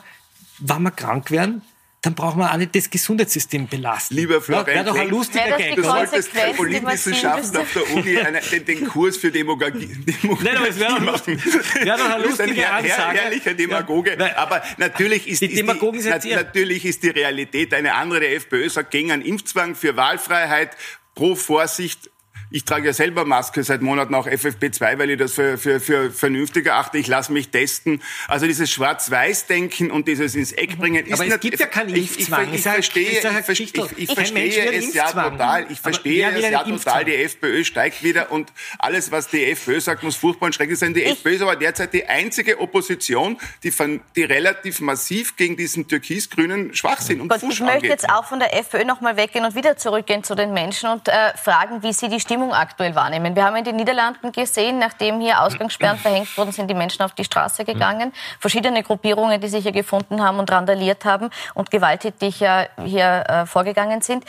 [0.59, 1.61] wenn wir krank werden,
[2.07, 4.15] dann brauchen wir auch nicht das Gesundheitssystem belasten.
[4.15, 5.75] Lieber Florian, ja, doch ein lustiger Gag.
[5.75, 10.57] Du solltest bei Politwissenschaften auf der Uni eine, den, den, Kurs für Demagogie, Demagogie Nein,
[10.57, 14.15] aber es wäre doch, wär doch eine lustige ein her, her, herrlicher Demagoge.
[14.17, 14.37] Ja.
[14.37, 18.21] Aber natürlich ist, die ist, die, natürlich ist die Realität eine andere.
[18.21, 20.77] Der FPÖ sagt gegen einen Impfzwang für Wahlfreiheit,
[21.13, 22.09] pro Vorsicht
[22.49, 26.11] ich trage ja selber Maske seit Monaten auch FFP2, weil ich das für, für, für
[26.11, 26.97] vernünftig erachte.
[26.97, 28.01] Ich lasse mich testen.
[28.27, 32.53] Also dieses Schwarz-Weiß-Denken und dieses ins Eck bringen ist Aber es gibt ja keinen Impfzwang.
[32.53, 35.65] Ich, ich, ich, verstehe, ich, ich, ich verstehe es ja total.
[35.69, 37.03] Ich verstehe es ja total.
[37.03, 40.93] Die FPÖ steigt wieder und alles, was die FPÖ sagt, muss furchtbar und schrecklich sein.
[40.93, 45.87] Die FPÖ ist aber derzeit die einzige Opposition, die, von, die relativ massiv gegen diesen
[45.87, 47.91] türkis-grünen Schwachsinn und Gott, Fusch Ich möchte angeht.
[47.91, 51.35] jetzt auch von der FPÖ nochmal weggehen und wieder zurückgehen zu den Menschen und äh,
[51.35, 53.35] fragen, wie sie die Stimme Stimmung aktuell wahrnehmen.
[53.35, 57.13] Wir haben in den Niederlanden gesehen, nachdem hier Ausgangssperren verhängt wurden, sind die Menschen auf
[57.13, 58.13] die Straße gegangen.
[58.39, 63.45] Verschiedene Gruppierungen, die sich hier gefunden haben und randaliert haben und gewalttätig hier, hier äh,
[63.47, 64.23] vorgegangen sind.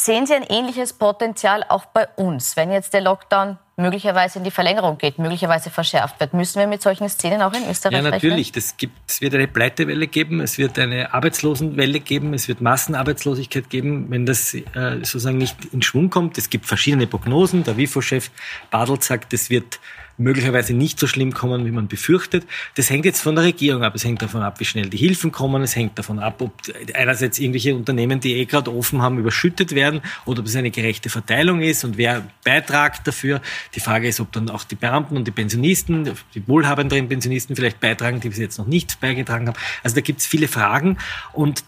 [0.00, 4.52] Sehen Sie ein ähnliches Potenzial auch bei uns, wenn jetzt der Lockdown möglicherweise in die
[4.52, 6.34] Verlängerung geht, möglicherweise verschärft wird?
[6.34, 8.52] Müssen wir mit solchen Szenen auch in Österreich Ja, natürlich.
[8.52, 13.70] Das gibt, es wird eine Pleitewelle geben, es wird eine Arbeitslosenwelle geben, es wird Massenarbeitslosigkeit
[13.70, 14.62] geben, wenn das äh,
[14.98, 16.38] sozusagen nicht in Schwung kommt.
[16.38, 17.64] Es gibt verschiedene Prognosen.
[17.64, 18.30] Der WIFO-Chef
[18.70, 19.80] Badelt sagt, es wird
[20.18, 22.44] möglicherweise nicht so schlimm kommen, wie man befürchtet.
[22.74, 23.94] Das hängt jetzt von der Regierung ab.
[23.94, 25.62] Es hängt davon ab, wie schnell die Hilfen kommen.
[25.62, 26.52] Es hängt davon ab, ob
[26.94, 31.08] einerseits irgendwelche Unternehmen, die eh gerade offen haben, überschüttet werden oder ob es eine gerechte
[31.08, 33.40] Verteilung ist und wer beitragt dafür.
[33.74, 37.80] Die Frage ist, ob dann auch die Beamten und die Pensionisten, die wohlhabenderen Pensionisten vielleicht
[37.80, 39.56] beitragen, die bis jetzt noch nicht beigetragen haben.
[39.82, 40.98] Also da gibt es viele Fragen
[41.32, 41.64] und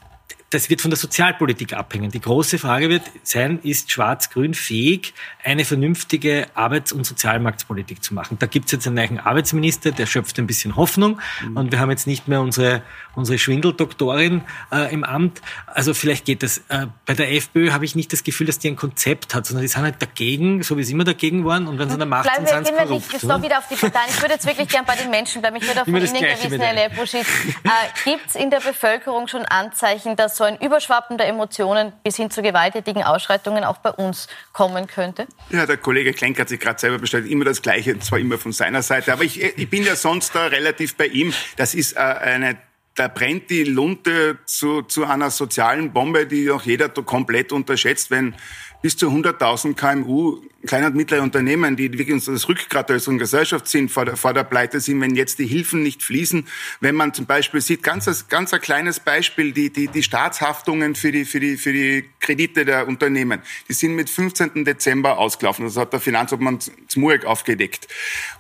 [0.51, 2.11] das wird von der Sozialpolitik abhängen.
[2.11, 8.37] Die große Frage wird sein, ist Schwarz-Grün fähig, eine vernünftige Arbeits- und Sozialmarktpolitik zu machen?
[8.41, 11.57] Da gibt es jetzt einen neuen Arbeitsminister, der schöpft ein bisschen Hoffnung mhm.
[11.57, 12.83] und wir haben jetzt nicht mehr unsere,
[13.15, 15.41] unsere Schwindeldoktorin äh, im Amt.
[15.67, 16.59] Also vielleicht geht das.
[16.69, 19.63] Äh, bei der FPÖ habe ich nicht das Gefühl, dass die ein Konzept hat, sondern
[19.63, 22.09] die sind halt dagegen, so wie sie immer dagegen waren und wenn sie an der
[22.09, 23.13] Macht Bleiben sind, sind sie korrupt.
[23.13, 24.09] Nicht, noch wieder auf die Parteien.
[24.09, 25.57] Ich würde jetzt wirklich gern bei den Menschen bleiben.
[25.57, 27.29] Ich würde auch von Ihnen gewissen, Herr Lepuschitz.
[27.63, 27.69] Äh,
[28.05, 32.31] gibt es in der Bevölkerung schon Anzeichen, dass so ein Überschwappen der Emotionen bis hin
[32.31, 35.27] zu gewalttätigen Ausschreitungen auch bei uns kommen könnte?
[35.51, 38.53] Ja, der Kollege Klenk hat sich gerade selber bestellt, immer das Gleiche, zwar immer von
[38.53, 41.35] seiner Seite, aber ich, ich bin ja sonst da relativ bei ihm.
[41.57, 42.57] Das ist äh, eine
[42.95, 48.35] da brennt die Lunte zu, zu einer sozialen Bombe, die auch jeder komplett unterschätzt, wenn
[48.83, 53.69] bis zu 100.000 KMU, kleine und mittlere Unternehmen, die wirklich das Rückgrat der unserer Gesellschaft
[53.69, 56.47] sind, vor der, vor der Pleite sind, wenn jetzt die Hilfen nicht fließen.
[56.81, 61.13] Wenn man zum Beispiel sieht, ganz, ganz ein kleines Beispiel, die, die, die Staatshaftungen für
[61.13, 64.65] die, für, die, für die Kredite der Unternehmen, die sind mit 15.
[64.65, 65.65] Dezember ausgelaufen.
[65.65, 67.89] Das hat der Finanzobmann Zmuek aufgedeckt.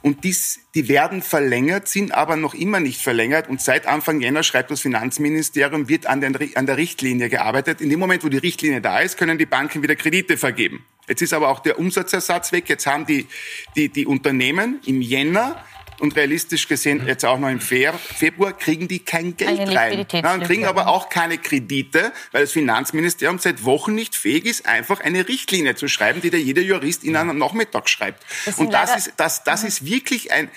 [0.03, 3.49] Und dies, die werden verlängert, sind aber noch immer nicht verlängert.
[3.49, 7.81] Und seit Anfang Jänner schreibt das Finanzministerium, wird an, den, an der Richtlinie gearbeitet.
[7.81, 10.85] In dem Moment, wo die Richtlinie da ist, können die Banken wieder Kredite vergeben.
[11.11, 12.69] Jetzt ist aber auch der Umsatzersatz weg.
[12.69, 13.27] Jetzt haben die,
[13.75, 15.61] die, die Unternehmen im Jänner
[15.99, 20.07] und realistisch gesehen jetzt auch noch im Februar kriegen die kein Geld rein.
[20.13, 24.67] Ja, und kriegen aber auch keine Kredite, weil das Finanzministerium seit Wochen nicht fähig ist,
[24.67, 28.25] einfach eine Richtlinie zu schreiben, die da jeder Jurist in einem Nachmittag schreibt.
[28.47, 30.49] Das und das ist, das, das ist wirklich ein,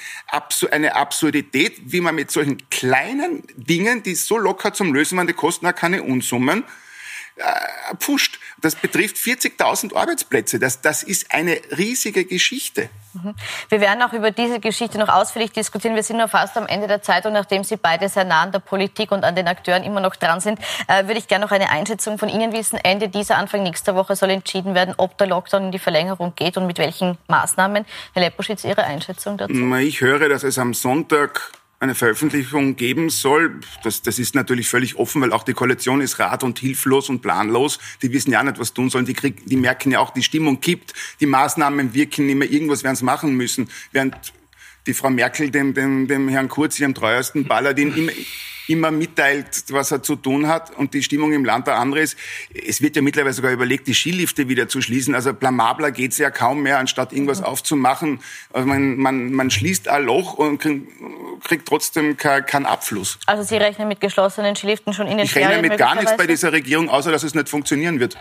[0.70, 5.34] eine Absurdität, wie man mit solchen kleinen Dingen, die so locker zum Lösen waren, die
[5.34, 6.64] kosten auch keine Unsummen,
[7.36, 8.40] äh, pfuscht.
[8.62, 10.60] Das betrifft 40.000 Arbeitsplätze.
[10.60, 12.90] Das, das ist eine riesige Geschichte.
[13.14, 13.36] Mhm.
[13.70, 15.96] Wir werden auch über diese Geschichte noch ausführlich diskutieren.
[15.96, 18.52] Wir sind nur fast am Ende der Zeit und nachdem Sie beide sehr nah an
[18.52, 21.52] der Politik und an den Akteuren immer noch dran sind, äh, würde ich gerne noch
[21.52, 22.78] eine Einschätzung von Ihnen wissen.
[22.78, 26.58] Ende dieser, Anfang nächster Woche soll entschieden werden, ob der Lockdown in die Verlängerung geht
[26.58, 27.86] und mit welchen Maßnahmen.
[28.14, 29.76] Herr Leposchitz, Ihre Einschätzung dazu?
[29.76, 31.52] Ich höre, dass es am Sonntag
[31.84, 33.60] eine Veröffentlichung geben soll.
[33.84, 37.22] Das, das ist natürlich völlig offen, weil auch die Koalition ist rat und hilflos und
[37.22, 37.78] planlos.
[38.02, 39.06] Die wissen ja nicht, was tun sollen.
[39.06, 40.94] Die, krieg, die merken ja auch, die Stimmung kippt.
[41.20, 42.50] Die Maßnahmen wirken nicht mehr.
[42.50, 43.70] Irgendwas werden sie machen müssen.
[43.92, 44.16] Während
[44.88, 48.12] die Frau Merkel dem, dem, dem Herrn Kurz, ihrem treuesten Balladin, immer,
[48.68, 52.18] immer mitteilt, was er zu tun hat und die Stimmung im Land der andere ist.
[52.54, 55.16] Es wird ja mittlerweile sogar überlegt, die Skilifte wieder zu schließen.
[55.16, 58.22] Also blamabler geht's ja kaum mehr, anstatt irgendwas aufzumachen.
[58.52, 60.88] Also man, man, man schließt ein Loch und kriegt,
[61.44, 63.20] kriegt trotzdem keinen Abfluss.
[63.26, 66.28] Also Sie rechnen mit geschlossenen Skiliften schon in den Ich rechne mit gar nichts bei
[66.28, 68.18] dieser Regierung, außer dass es nicht funktionieren wird.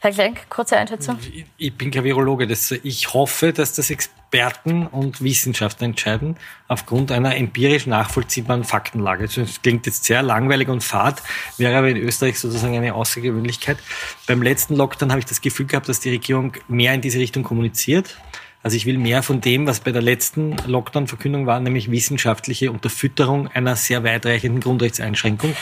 [0.00, 1.18] Herr Klenk, kurze Einschätzung.
[1.56, 2.46] Ich bin kein Virologe.
[2.46, 6.36] Das, ich hoffe, dass das Experten und Wissenschaftler entscheiden,
[6.68, 9.26] aufgrund einer empirisch nachvollziehbaren Faktenlage.
[9.26, 11.22] Das klingt jetzt sehr langweilig und fad,
[11.56, 13.78] wäre aber in Österreich sozusagen eine Außergewöhnlichkeit.
[14.26, 17.42] Beim letzten Lockdown habe ich das Gefühl gehabt, dass die Regierung mehr in diese Richtung
[17.42, 18.16] kommuniziert.
[18.62, 23.46] Also ich will mehr von dem, was bei der letzten Lockdown-Verkündung war, nämlich wissenschaftliche Unterfütterung
[23.46, 25.54] einer sehr weitreichenden Grundrechtseinschränkung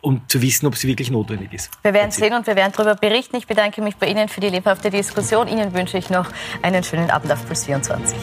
[0.00, 1.70] um zu wissen, ob sie wirklich notwendig ist.
[1.82, 3.36] Wir werden sehen und wir werden darüber berichten.
[3.36, 5.48] Ich bedanke mich bei Ihnen für die lebhafte Diskussion.
[5.48, 6.28] Ihnen wünsche ich noch
[6.62, 8.16] einen schönen Abend auf Plus 24.